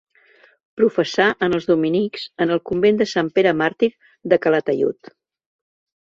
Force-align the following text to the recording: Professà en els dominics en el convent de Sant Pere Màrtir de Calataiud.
Professà 0.79 1.25
en 1.47 1.57
els 1.57 1.67
dominics 1.71 2.23
en 2.45 2.53
el 2.55 2.61
convent 2.69 2.97
de 3.01 3.07
Sant 3.11 3.29
Pere 3.35 3.53
Màrtir 3.59 3.91
de 4.33 4.39
Calataiud. 4.47 5.13